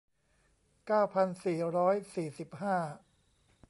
[0.85, 2.77] เก้าพันสี่ร้อยสี่สิบห้า